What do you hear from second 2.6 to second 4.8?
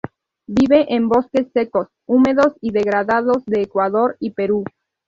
degradados de Ecuador y Perú.